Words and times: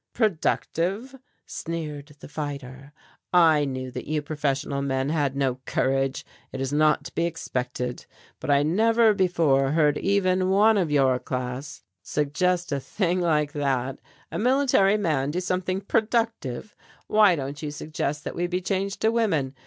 "Productive!" 0.15 1.13
sneered 1.45 2.15
the 2.21 2.27
fighter. 2.27 2.91
"I 3.31 3.65
knew 3.65 3.91
that 3.91 4.07
you 4.07 4.23
professional 4.23 4.81
men 4.81 5.09
had 5.09 5.35
no 5.35 5.59
courage 5.67 6.25
it 6.51 6.59
is 6.59 6.73
not 6.73 7.03
to 7.03 7.13
be 7.13 7.27
expected 7.27 8.07
but 8.39 8.49
I 8.49 8.63
never 8.63 9.13
before 9.13 9.73
heard 9.73 9.99
even 9.99 10.49
one 10.49 10.79
of 10.79 10.89
your 10.89 11.19
class 11.19 11.83
suggest 12.01 12.71
a 12.71 12.79
thing 12.79 13.19
like 13.21 13.51
that 13.51 13.99
a 14.31 14.39
military 14.39 14.97
man 14.97 15.29
do 15.29 15.39
something 15.39 15.81
productive! 15.81 16.73
Why 17.05 17.35
don't 17.35 17.61
you 17.61 17.69
suggest 17.69 18.23
that 18.23 18.33
we 18.33 18.47
be 18.47 18.59
changed 18.59 19.01
to 19.01 19.11
women?" 19.11 19.53